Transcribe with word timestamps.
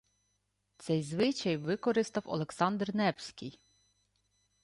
Цей 0.77 1.03
звичай 1.03 1.57
використав 1.57 2.23
Олександр 2.25 2.95
Невський 2.95 3.59